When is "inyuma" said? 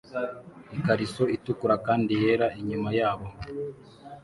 2.59-2.89